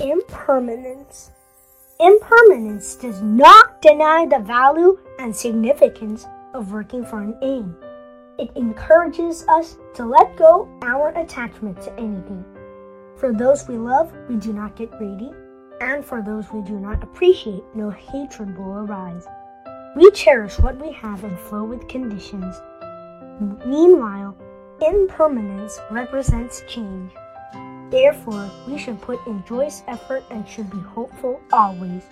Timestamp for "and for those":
15.80-16.52